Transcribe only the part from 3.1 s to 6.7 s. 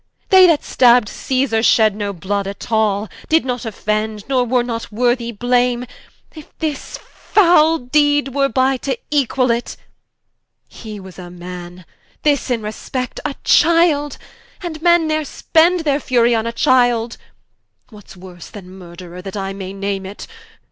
Did not offend, nor were not worthy Blame, If